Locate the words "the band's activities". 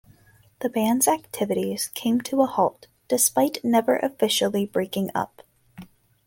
0.61-1.91